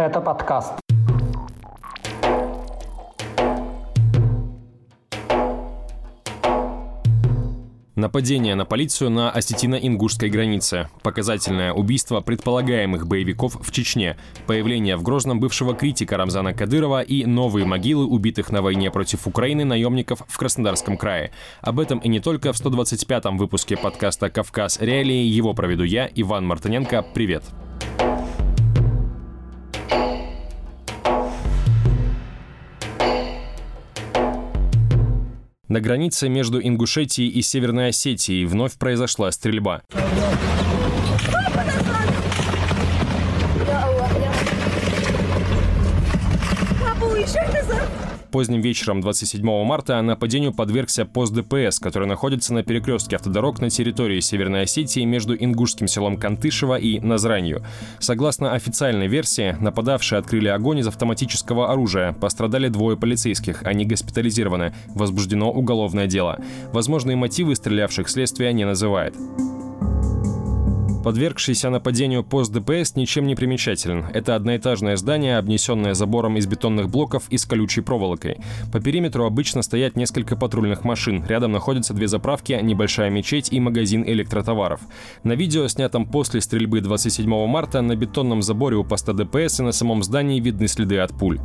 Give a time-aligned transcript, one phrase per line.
[0.00, 0.72] Это подкаст.
[7.96, 10.88] Нападение на полицию на осетино-ингушской границе.
[11.02, 14.16] Показательное убийство предполагаемых боевиков в Чечне.
[14.46, 19.66] Появление в Грозном бывшего критика Рамзана Кадырова и новые могилы убитых на войне против Украины
[19.66, 21.30] наемников в Краснодарском крае.
[21.60, 24.80] Об этом и не только в 125-м выпуске подкаста «Кавказ.
[24.80, 25.26] Реалии».
[25.26, 27.04] Его проведу я, Иван Мартыненко.
[27.12, 27.44] Привет.
[35.70, 39.82] На границе между Ингушетией и Северной Осетией вновь произошла стрельба.
[48.30, 54.20] Поздним вечером 27 марта нападению подвергся пост ДПС, который находится на перекрестке автодорог на территории
[54.20, 57.64] Северной Осетии между ингушским селом Кантышево и Назранью.
[57.98, 62.12] Согласно официальной версии, нападавшие открыли огонь из автоматического оружия.
[62.12, 64.74] Пострадали двое полицейских, они госпитализированы.
[64.94, 66.38] Возбуждено уголовное дело.
[66.72, 69.14] Возможные мотивы стрелявших следствия не называет.
[71.02, 74.04] Подвергшийся нападению пост ДПС ничем не примечателен.
[74.12, 78.38] Это одноэтажное здание, обнесенное забором из бетонных блоков и с колючей проволокой.
[78.70, 81.24] По периметру обычно стоят несколько патрульных машин.
[81.26, 84.80] Рядом находятся две заправки, небольшая мечеть и магазин электротоваров.
[85.24, 89.72] На видео, снятом после стрельбы 27 марта, на бетонном заборе у поста ДПС и на
[89.72, 91.40] самом здании видны следы от пуль.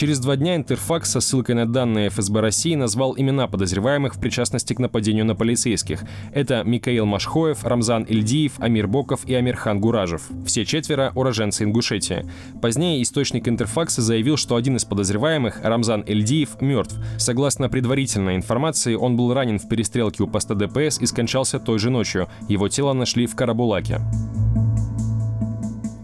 [0.00, 4.72] Через два дня Интерфакс со ссылкой на данные ФСБ России назвал имена подозреваемых в причастности
[4.72, 6.04] к нападению на полицейских.
[6.32, 10.22] Это Микаил Машхоев, Рамзан Ильдиев, Амир Боков и Амирхан Гуражев.
[10.46, 12.24] Все четверо– уроженцы Ингушетии.
[12.62, 16.96] Позднее источник Интерфакса заявил, что один из подозреваемых, Рамзан Ильдиев, мертв.
[17.18, 21.90] Согласно предварительной информации, он был ранен в перестрелке у поста ДПС и скончался той же
[21.90, 22.26] ночью.
[22.48, 24.00] Его тело нашли в Карабулаке.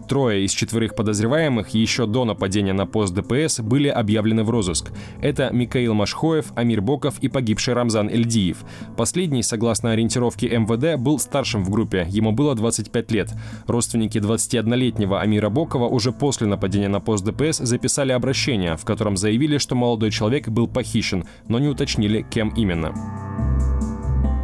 [0.07, 4.91] Трое из четверых подозреваемых еще до нападения на пост ДПС были объявлены в розыск.
[5.21, 8.57] Это Микаил Машхоев, Амир Боков и погибший Рамзан Эльдиев.
[8.95, 13.33] Последний, согласно ориентировке МВД, был старшим в группе, ему было 25 лет.
[13.67, 19.57] Родственники 21-летнего Амира Бокова уже после нападения на пост ДПС записали обращение, в котором заявили,
[19.57, 22.93] что молодой человек был похищен, но не уточнили, кем именно.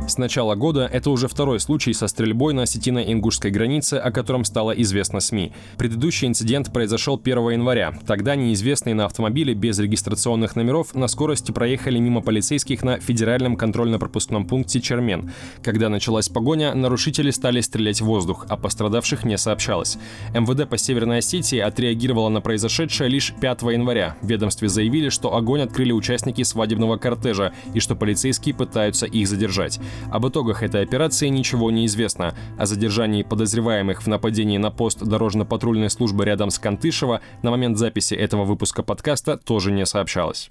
[0.05, 4.71] С начала года это уже второй случай со стрельбой на осетино-ингушской границе, о котором стало
[4.71, 5.53] известно СМИ.
[5.77, 7.97] Предыдущий инцидент произошел 1 января.
[8.05, 14.45] Тогда неизвестные на автомобиле без регистрационных номеров на скорости проехали мимо полицейских на федеральном контрольно-пропускном
[14.45, 15.31] пункте Чермен.
[15.63, 19.97] Когда началась погоня, нарушители стали стрелять в воздух, а пострадавших не сообщалось.
[20.33, 24.17] МВД по Северной Осетии отреагировало на произошедшее лишь 5 января.
[24.21, 29.79] В ведомстве заявили, что огонь открыли участники свадебного кортежа и что полицейские пытаются их задержать.
[30.11, 32.35] Об итогах этой операции ничего не известно.
[32.57, 38.13] О задержании подозреваемых в нападении на пост дорожно-патрульной службы рядом с Кантышево на момент записи
[38.13, 40.49] этого выпуска подкаста тоже не сообщалось.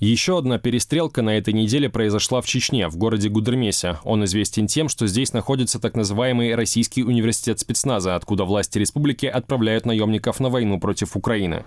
[0.00, 3.98] Еще одна перестрелка на этой неделе произошла в Чечне, в городе Гудермесе.
[4.02, 9.84] Он известен тем, что здесь находится так называемый Российский университет спецназа, откуда власти республики отправляют
[9.84, 11.66] наемников на войну против Украины.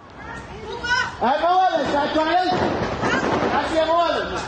[3.73, 4.39] 电话怎么？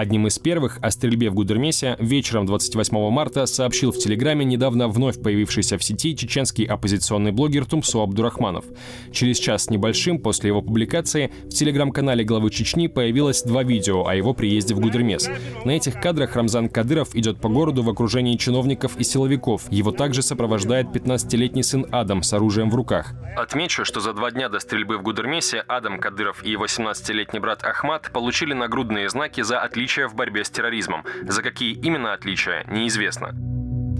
[0.00, 5.22] Одним из первых о стрельбе в Гудермесе вечером 28 марта сообщил в Телеграме недавно вновь
[5.22, 8.64] появившийся в сети чеченский оппозиционный блогер Тумсо Абдурахманов.
[9.12, 14.14] Через час с небольшим после его публикации в Телеграм-канале главы Чечни появилось два видео о
[14.14, 15.28] его приезде в Гудермес.
[15.66, 19.70] На этих кадрах Рамзан Кадыров идет по городу в окружении чиновников и силовиков.
[19.70, 23.12] Его также сопровождает 15-летний сын Адам с оружием в руках.
[23.36, 27.64] Отмечу, что за два дня до стрельбы в Гудермесе Адам Кадыров и его 17-летний брат
[27.64, 31.04] Ахмат получили нагрудные знаки за отличие отличия в борьбе с терроризмом.
[31.26, 33.32] За какие именно отличия, неизвестно.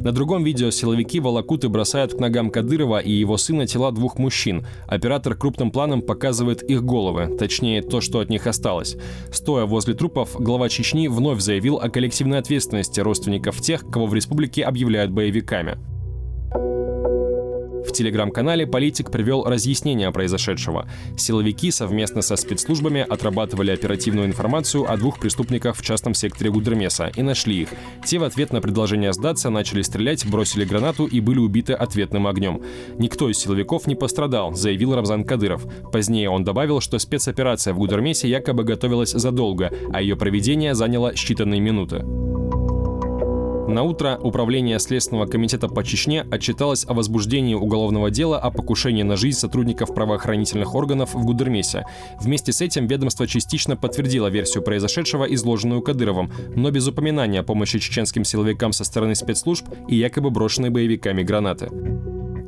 [0.02, 4.18] На другом видео силовики волокут и бросают к ногам Кадырова и его сына тела двух
[4.18, 4.64] мужчин.
[4.86, 8.96] Оператор крупным планом показывает их головы, точнее то, что от них осталось.
[9.32, 14.62] Стоя возле трупов, глава Чечни вновь заявил о коллективной ответственности родственников тех, кого в республике
[14.62, 15.76] объявляют боевиками.
[17.86, 20.86] В телеграм-канале политик привел разъяснение произошедшего.
[21.16, 27.22] Силовики совместно со спецслужбами отрабатывали оперативную информацию о двух преступниках в частном секторе Гудермеса и
[27.22, 27.68] нашли их.
[28.04, 32.62] Те в ответ на предложение сдаться начали стрелять, бросили гранату и были убиты ответным огнем.
[32.98, 35.64] Никто из силовиков не пострадал, заявил Рамзан Кадыров.
[35.90, 41.60] Позднее он добавил, что спецоперация в Гудермесе якобы готовилась задолго, а ее проведение заняло считанные
[41.60, 42.04] минуты.
[43.70, 49.16] На утро Управление Следственного комитета по Чечне отчиталось о возбуждении уголовного дела о покушении на
[49.16, 51.86] жизнь сотрудников правоохранительных органов в Гудермесе.
[52.20, 57.78] Вместе с этим ведомство частично подтвердило версию произошедшего, изложенную Кадыровым, но без упоминания о помощи
[57.78, 61.70] чеченским силовикам со стороны спецслужб и якобы брошенной боевиками гранаты.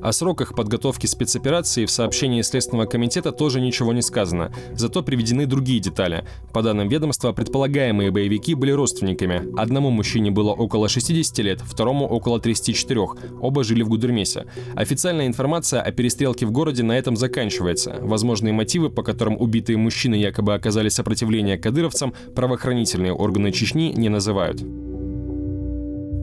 [0.03, 5.79] О сроках подготовки спецоперации в сообщении Следственного комитета тоже ничего не сказано, зато приведены другие
[5.79, 6.25] детали.
[6.53, 9.57] По данным ведомства, предполагаемые боевики были родственниками.
[9.57, 13.01] Одному мужчине было около 60 лет, второму около 34.
[13.41, 14.47] Оба жили в Гудермесе.
[14.75, 17.97] Официальная информация о перестрелке в городе на этом заканчивается.
[18.01, 24.65] Возможные мотивы, по которым убитые мужчины якобы оказали сопротивление кадыровцам, правоохранительные органы Чечни не называют.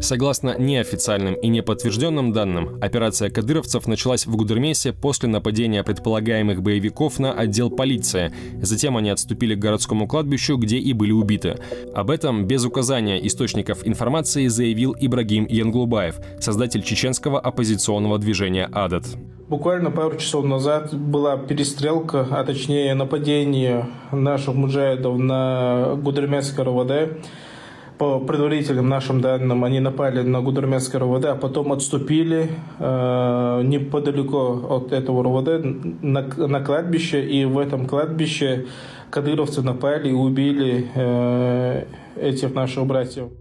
[0.02, 7.34] Согласно неофициальным и неподтвержденным данным, операция кадыровцев началась в Гудермесе после нападения предполагаемых боевиков на
[7.34, 8.34] отдел полиции.
[8.62, 11.58] Затем они отступили к городскому кладбищу, где и были убиты.
[11.94, 19.06] Об этом без указания источников информации заявил Ибрагим Янглубаев, создатель чеченского оппозиционного движения «Адат».
[19.50, 27.26] Буквально пару часов назад была перестрелка, а точнее нападение наших муджаидов на Гудермесское РОВД
[28.00, 32.50] по предварительным нашим данным, они напали на Гудермесское РОВД, а потом отступили
[32.80, 38.68] э, неподалеку от этого РОВД на, на кладбище, и в этом кладбище
[39.10, 41.84] кадыровцы напали и убили э,
[42.16, 43.32] этих наших братьев.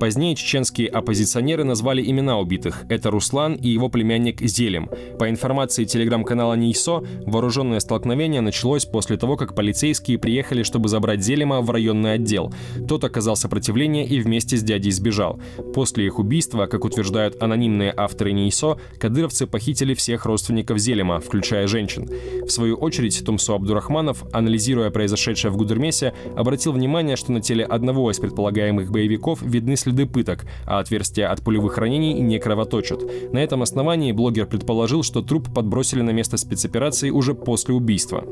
[0.00, 2.84] Позднее чеченские оппозиционеры назвали имена убитых.
[2.88, 4.88] Это Руслан и его племянник Зелем.
[5.18, 11.60] По информации телеграм-канала НИСО, вооруженное столкновение началось после того, как полицейские приехали, чтобы забрать Зелема
[11.62, 12.54] в районный отдел.
[12.86, 15.40] Тот оказал сопротивление и вместе с дядей сбежал.
[15.74, 22.08] После их убийства, как утверждают анонимные авторы НИСО, кадыровцы похитили всех родственников Зелема, включая женщин.
[22.44, 28.12] В свою очередь, Тумсо Абдурахманов, анализируя произошедшее в Гудермесе, обратил внимание, что на теле одного
[28.12, 33.02] из предполагаемых боевиков видны следы следы пыток, а отверстия от пулевых ранений не кровоточат.
[33.32, 38.24] На этом основании блогер предположил, что труп подбросили на место спецоперации уже после убийства.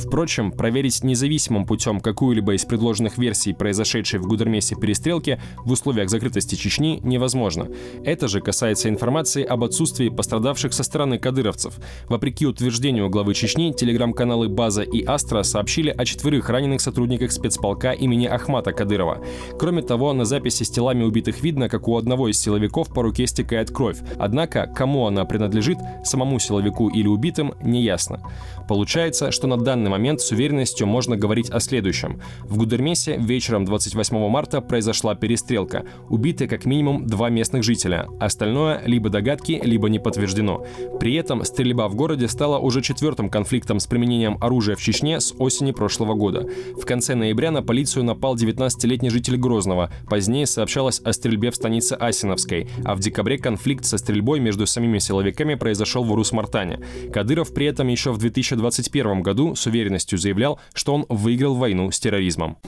[0.00, 6.54] Впрочем, проверить независимым путем какую-либо из предложенных версий произошедшей в Гудермесе перестрелки в условиях закрытости
[6.54, 7.68] Чечни невозможно.
[8.02, 11.74] Это же касается информации об отсутствии пострадавших со стороны кадыровцев.
[12.08, 18.24] Вопреки утверждению главы Чечни, телеграм-каналы «База» и «Астра» сообщили о четверых раненых сотрудниках спецполка имени
[18.24, 19.18] Ахмата Кадырова.
[19.58, 23.26] Кроме того, на записи с телами убитых видно, как у одного из силовиков по руке
[23.26, 23.98] стекает кровь.
[24.18, 28.20] Однако, кому она принадлежит, самому силовику или убитым, не ясно.
[28.66, 32.20] Получается, что на данный данный момент с уверенностью можно говорить о следующем.
[32.44, 35.84] В Гудермесе вечером 28 марта произошла перестрелка.
[36.08, 38.06] Убиты как минимум два местных жителя.
[38.20, 40.64] Остальное либо догадки, либо не подтверждено.
[41.00, 45.34] При этом стрельба в городе стала уже четвертым конфликтом с применением оружия в Чечне с
[45.38, 46.46] осени прошлого года.
[46.80, 49.90] В конце ноября на полицию напал 19-летний житель Грозного.
[50.08, 52.68] Позднее сообщалось о стрельбе в станице Асиновской.
[52.84, 56.80] А в декабре конфликт со стрельбой между самими силовиками произошел в Урус-Мартане.
[57.12, 61.98] Кадыров при этом еще в 2021 году с уверенностью заявлял, что он выиграл войну с
[61.98, 62.58] терроризмом.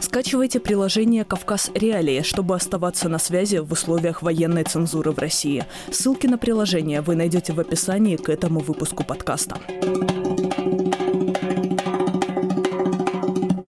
[0.00, 5.64] Скачивайте приложение «Кавказ Реалии», чтобы оставаться на связи в условиях военной цензуры в России.
[5.90, 9.58] Ссылки на приложение вы найдете в описании к этому выпуску подкаста.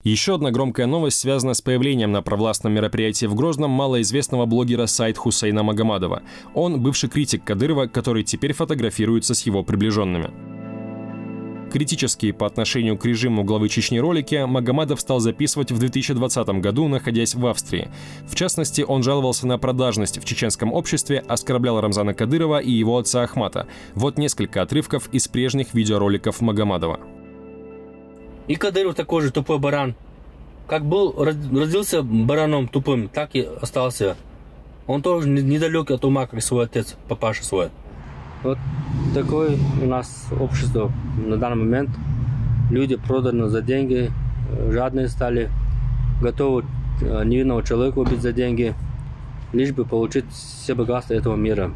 [0.08, 5.18] Еще одна громкая новость связана с появлением на провластном мероприятии в Грозном малоизвестного блогера сайт
[5.18, 6.22] Хусейна Магомадова.
[6.54, 10.30] Он бывший критик Кадырова, который теперь фотографируется с его приближенными.
[11.70, 17.34] Критические по отношению к режиму главы Чечни ролики Магомадов стал записывать в 2020 году, находясь
[17.34, 17.90] в Австрии.
[18.26, 23.24] В частности, он жаловался на продажность в чеченском обществе, оскорблял Рамзана Кадырова и его отца
[23.24, 23.66] Ахмата.
[23.94, 26.98] Вот несколько отрывков из прежних видеороликов Магомадова.
[28.48, 29.94] И Кадыров такой же тупой баран.
[30.68, 34.16] Как был, родился бараном тупым, так и остался.
[34.86, 37.70] Он тоже недалек от ума, как свой отец, папаша свой.
[38.42, 38.58] Вот
[39.14, 41.90] такое у нас общество на данный момент.
[42.70, 44.12] Люди проданы за деньги,
[44.68, 45.50] жадные стали,
[46.20, 46.66] готовы
[47.00, 48.74] э, невинного человека убить за деньги,
[49.54, 51.72] лишь бы получить все богатства этого мира.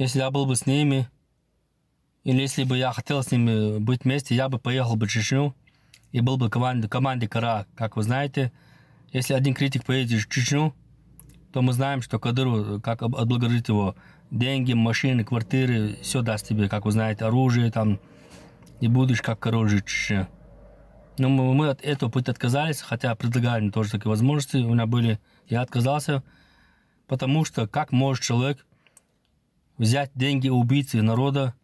[0.00, 1.08] Если я был бы с ними,
[2.24, 5.54] или если бы я хотел с ними быть вместе, я бы поехал бы в Чечню,
[6.12, 7.66] и был бы команде, команде Кара.
[7.74, 8.52] Как вы знаете,
[9.12, 10.74] если один критик поедет в Чечню,
[11.52, 13.96] то мы знаем, что Кадыров, как отблагодарить его,
[14.30, 18.00] деньги, машины, квартиры, все даст тебе, как вы знаете, оружие там,
[18.80, 20.28] и будешь как король жить в Чечне.
[21.18, 25.18] Но мы, мы от этого пути отказались, хотя предлагали тоже такие возможности, у меня были,
[25.48, 26.22] я отказался,
[27.06, 28.66] потому что как может человек
[29.78, 31.54] взять деньги убийцы народа,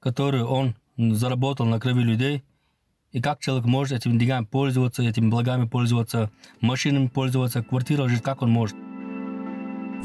[0.00, 2.44] которые он заработал на крови людей–
[3.16, 6.30] И как человек может этими деньгами пользоваться, этими благами пользоваться,
[6.60, 8.76] машинами пользоваться, квартира жить, как он может.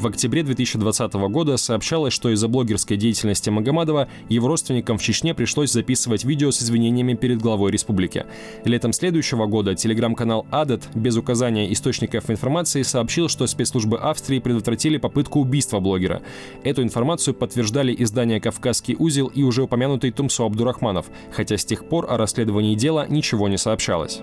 [0.02, 5.70] В октябре 2020 года сообщалось, что из-за блогерской деятельности Магомадова его родственникам в Чечне пришлось
[5.70, 8.26] записывать видео с извинениями перед главой республики.
[8.64, 15.38] Летом следующего года телеграм-канал Адет без указания источников информации сообщил, что спецслужбы Австрии предотвратили попытку
[15.38, 16.20] убийства блогера.
[16.64, 22.10] Эту информацию подтверждали издания «Кавказский узел» и уже упомянутый Тумсо Абдурахманов, хотя с тех пор
[22.10, 24.20] о расследовании дела ничего не сообщалось.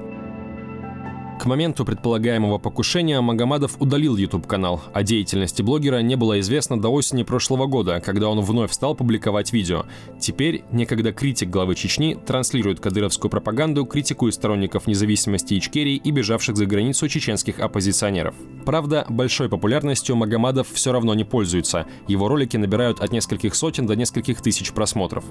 [1.40, 4.82] К моменту предполагаемого покушения Магомадов удалил YouTube-канал.
[4.92, 9.54] О деятельности блогера не было известно до осени прошлого года, когда он вновь стал публиковать
[9.54, 9.86] видео.
[10.20, 16.66] Теперь некогда критик главы Чечни транслирует кадыровскую пропаганду, критикуя сторонников независимости Ичкерии и бежавших за
[16.66, 18.36] границу чеченских оппозиционеров.
[18.66, 21.86] Правда, большой популярностью Магомадов все равно не пользуется.
[22.10, 25.24] Его ролики набирают от нескольких сотен до нескольких тысяч просмотров.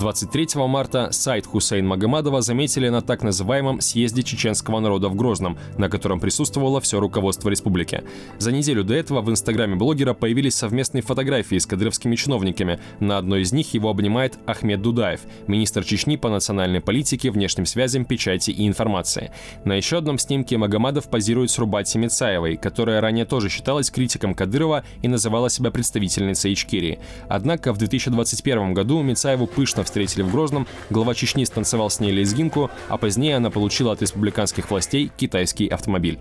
[0.00, 5.90] 23 марта сайт Хусейн Магомадова заметили на так называемом съезде чеченского народа в Грозном, на
[5.90, 8.02] котором присутствовало все руководство республики.
[8.38, 12.80] За неделю до этого в инстаграме блогера появились совместные фотографии с кадыровскими чиновниками.
[12.98, 18.06] На одной из них его обнимает Ахмед Дудаев, министр Чечни по национальной политике, внешним связям,
[18.06, 19.32] печати и информации.
[19.66, 24.82] На еще одном снимке Магомадов позирует с Рубати Мицаевой, которая ранее тоже считалась критиком Кадырова
[25.02, 27.00] и называла себя представительницей Ичкерии.
[27.28, 32.70] Однако в 2021 году Мицаеву пышно встретили в Грозном, глава Чечни станцевал с ней лезгинку,
[32.88, 36.18] а позднее она получила от республиканских властей китайский автомобиль.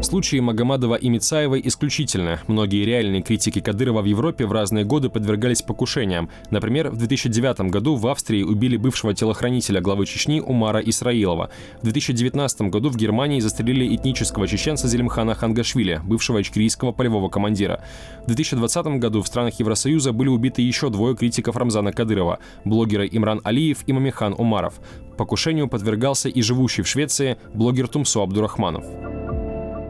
[0.00, 2.38] Случаи Магомадова и Мицаевой исключительны.
[2.46, 6.30] Многие реальные критики Кадырова в Европе в разные годы подвергались покушениям.
[6.50, 11.50] Например, в 2009 году в Австрии убили бывшего телохранителя главы Чечни Умара Исраилова.
[11.80, 17.82] В 2019 году в Германии застрелили этнического чеченца Зелимхана Хангашвили, бывшего ичкерийского полевого командира.
[18.22, 23.40] В 2020 году в странах Евросоюза были убиты еще двое критиков Рамзана Кадырова– блогеры Имран
[23.42, 24.74] Алиев и Мамихан Умаров.
[25.16, 28.84] Покушению подвергался и живущий в Швеции блогер Тумсо Абдурахманов.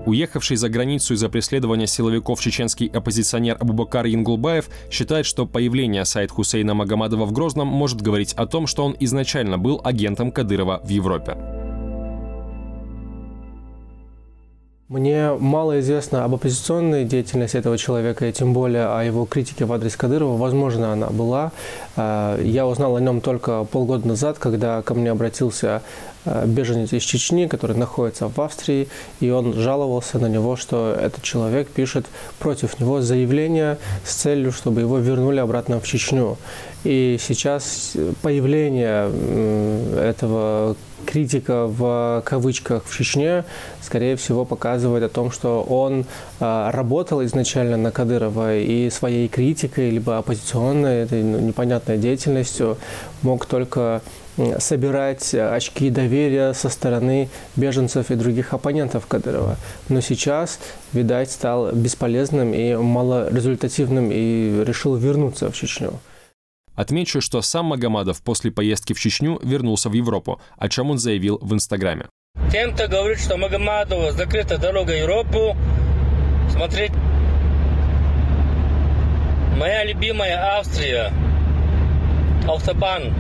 [0.09, 6.73] Уехавший за границу из-за преследования силовиков чеченский оппозиционер Абубакар Янгулбаев считает, что появление сайт Хусейна
[6.73, 11.58] Магомадова в Грозном может говорить о том, что он изначально был агентом Кадырова в Европе.
[14.89, 19.73] Мне мало известно об оппозиционной деятельности этого человека, и тем более о его критике в
[19.75, 20.39] адрес Кадырова.
[20.39, 21.53] Возможно, она была.
[21.97, 25.83] Э, я узнал о нем только полгода назад, когда ко мне обратился
[26.25, 28.89] э, беженец из Чечни, который находится в Австрии,
[29.21, 32.07] и он жаловался на него, что этот человек пишет
[32.39, 33.77] против него заявление
[34.07, 36.39] с целью, чтобы его вернули обратно в Чечню.
[36.85, 39.11] И сейчас появление
[40.01, 40.77] этого
[41.07, 43.45] критика в кавычках в Чечне,
[43.83, 46.05] скорее всего, показывает о том, что он
[46.41, 52.79] а, работал изначально на Кадырова и своей критикой, либо оппозиционной, этой ну, непонятной деятельностью
[53.23, 54.03] мог только
[54.59, 59.57] собирать очки доверия со стороны беженцев и других оппонентов Кадырова.
[59.89, 60.61] Но сейчас,
[60.93, 65.95] видать, стал бесполезным и малорезультативным и решил вернуться в Чечню.
[66.79, 71.41] Отмечу, что сам Магомадов после поездки в Чечню вернулся в Европу, о чем он заявил
[71.43, 72.07] в Инстаграме.
[72.53, 75.57] Тем, кто говорит, что Магомадова закрыта дорога в Европу,
[76.53, 76.93] смотреть
[79.57, 81.13] моя любимая Австрия,
[82.47, 83.13] автобан,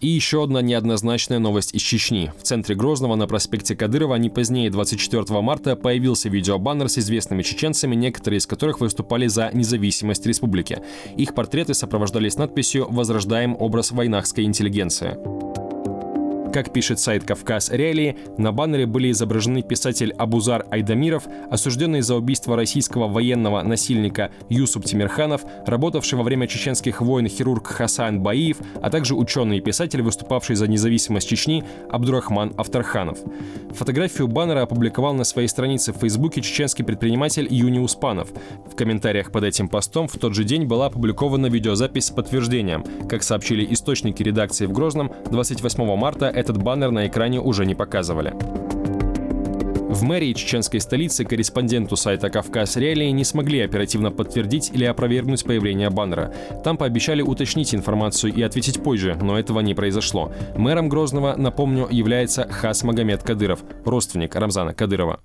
[0.00, 2.30] И еще одна неоднозначная новость из Чечни.
[2.38, 7.94] В центре Грозного на проспекте Кадырова не позднее 24 марта появился видеобаннер с известными чеченцами,
[7.94, 10.82] некоторые из которых выступали за независимость республики.
[11.16, 15.35] Их портреты сопровождались надписью «Возрождаем образ войнахской интеллигенции».
[16.56, 22.56] Как пишет сайт «Кавказ Реалии», на баннере были изображены писатель Абузар Айдамиров, осужденный за убийство
[22.56, 29.14] российского военного насильника Юсуп Тимирханов, работавший во время чеченских войн хирург Хасан Баиев, а также
[29.14, 33.18] ученый и писатель, выступавший за независимость Чечни Абдурахман Авторханов.
[33.74, 38.30] Фотографию баннера опубликовал на своей странице в Фейсбуке чеченский предприниматель Юни Успанов.
[38.64, 42.82] В комментариях под этим постом в тот же день была опубликована видеозапись с подтверждением.
[43.10, 48.32] Как сообщили источники редакции в Грозном, 28 марта этот баннер на экране уже не показывали.
[49.90, 55.90] В мэрии чеченской столицы корреспонденту сайта «Кавказ Реалии» не смогли оперативно подтвердить или опровергнуть появление
[55.90, 56.32] баннера.
[56.62, 60.32] Там пообещали уточнить информацию и ответить позже, но этого не произошло.
[60.56, 65.18] Мэром Грозного, напомню, является Хас Магомед Кадыров, родственник Рамзана Кадырова.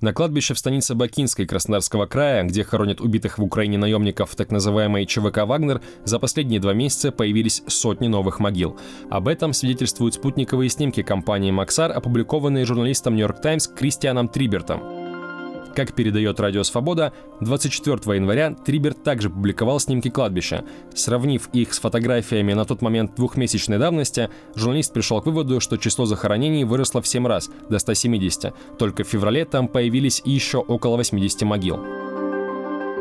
[0.00, 5.06] На кладбище в станице Бакинской Краснодарского края, где хоронят убитых в Украине наемников так называемой
[5.06, 8.78] ЧВК «Вагнер», за последние два месяца появились сотни новых могил.
[9.10, 14.97] Об этом свидетельствуют спутниковые снимки компании «Максар», опубликованные журналистом «Нью-Йорк Таймс» Кристианом Трибертом.
[15.74, 20.64] Как передает Радио Свобода, 24 января Трибер также публиковал снимки кладбища.
[20.94, 26.06] Сравнив их с фотографиями на тот момент двухмесячной давности, журналист пришел к выводу, что число
[26.06, 28.54] захоронений выросло в 7 раз, до 170.
[28.78, 32.07] Только в феврале там появились еще около 80 могил.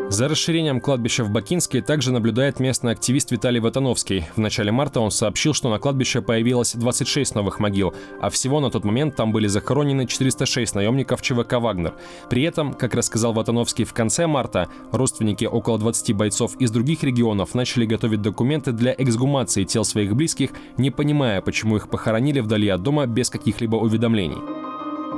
[0.10, 4.26] За расширением кладбища в Бакинске также наблюдает местный активист Виталий Ватановский.
[4.38, 8.72] В начале марта он сообщил, что на кладбище появилось 26 новых могил, а всего на
[8.72, 11.94] тот момент там были захоронены 406 наемников ЧВК «Вагнер».
[12.30, 17.54] При этом, как рассказал Ватановский в конце марта, родственники около 20 бойцов из других регионов
[17.54, 22.82] начали готовить документы для эксгумации тел своих близких, не понимая, почему их похоронили вдали от
[22.82, 24.67] дома без каких-либо уведомлений.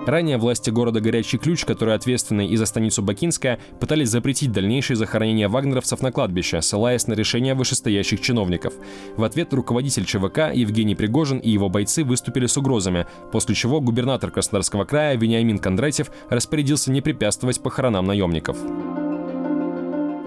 [0.05, 5.47] Ранее власти города Горячий Ключ, которые ответственны и за станицу Бакинская, пытались запретить дальнейшее захоронение
[5.47, 8.73] вагнеровцев на кладбище, ссылаясь на решение вышестоящих чиновников.
[9.17, 14.31] В ответ руководитель ЧВК Евгений Пригожин и его бойцы выступили с угрозами, после чего губернатор
[14.31, 18.57] Краснодарского края Вениамин Кондратьев распорядился не препятствовать похоронам наемников.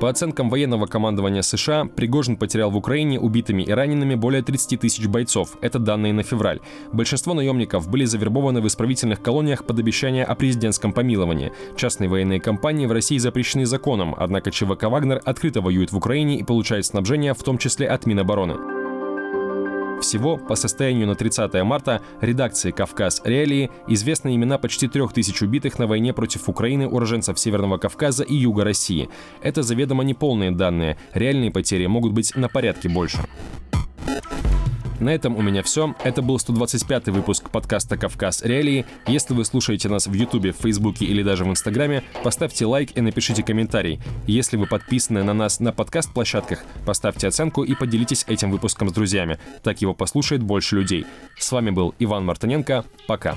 [0.02, 5.06] По оценкам военного командования США, Пригожин потерял в Украине убитыми и ранеными более 30 тысяч
[5.06, 5.56] бойцов.
[5.60, 6.58] Это данные на февраль.
[6.92, 11.52] Большинство наемников были завербованы в исправительных колониях под обещание о президентском помиловании.
[11.76, 16.42] Частные военные компании в России запрещены законом, однако ЧВК «Вагнер» открыто воюет в Украине и
[16.42, 18.71] получает снабжение, в том числе от Минобороны.
[20.02, 25.78] Всего по состоянию на 30 марта редакции «Кавказ Реалии» известны имена почти трех тысяч убитых
[25.78, 29.08] на войне против Украины уроженцев Северного Кавказа и Юга России.
[29.42, 30.98] Это заведомо неполные данные.
[31.14, 33.18] Реальные потери могут быть на порядке больше.
[35.02, 35.96] На этом у меня все.
[36.04, 38.86] Это был 125-й выпуск подкаста «Кавказ Реалии».
[39.08, 43.42] Если вы слушаете нас в Ютубе, Фейсбуке или даже в Инстаграме, поставьте лайк и напишите
[43.42, 44.00] комментарий.
[44.28, 49.40] Если вы подписаны на нас на подкаст-площадках, поставьте оценку и поделитесь этим выпуском с друзьями.
[49.64, 51.04] Так его послушает больше людей.
[51.36, 52.84] С вами был Иван Мартыненко.
[53.08, 53.36] Пока.